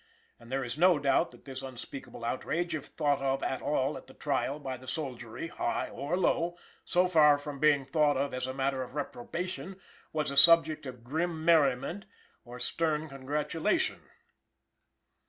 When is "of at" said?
3.21-3.61